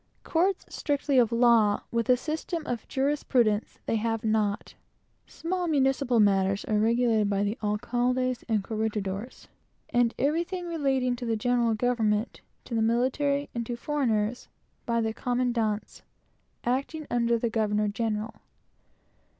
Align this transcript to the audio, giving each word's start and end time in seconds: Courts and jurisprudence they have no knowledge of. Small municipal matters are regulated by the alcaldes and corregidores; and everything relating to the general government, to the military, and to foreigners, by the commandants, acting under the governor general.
Courts 0.23 0.63
and 0.63 0.79
jurisprudence 0.79 1.09
they 3.85 3.95
have 3.97 4.23
no 4.23 4.29
knowledge 4.31 4.73
of. 5.27 5.31
Small 5.31 5.67
municipal 5.67 6.19
matters 6.19 6.65
are 6.65 6.79
regulated 6.79 7.29
by 7.29 7.43
the 7.43 7.55
alcaldes 7.61 8.43
and 8.49 8.63
corregidores; 8.63 9.47
and 9.91 10.15
everything 10.17 10.65
relating 10.65 11.15
to 11.17 11.25
the 11.27 11.35
general 11.35 11.75
government, 11.75 12.41
to 12.65 12.73
the 12.73 12.81
military, 12.81 13.51
and 13.53 13.63
to 13.67 13.75
foreigners, 13.75 14.47
by 14.87 15.01
the 15.01 15.13
commandants, 15.13 16.01
acting 16.63 17.05
under 17.11 17.37
the 17.37 17.51
governor 17.51 17.87
general. 17.87 18.41